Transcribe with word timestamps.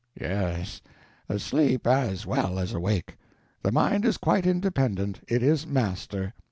Yes, 0.19 0.81
asleep 1.29 1.85
as 1.85 2.25
well 2.25 2.57
as 2.57 2.73
awake. 2.73 3.17
The 3.61 3.71
mind 3.71 4.03
is 4.03 4.17
quite 4.17 4.47
independent. 4.47 5.19
It 5.27 5.43
is 5.43 5.67
master. 5.67 6.33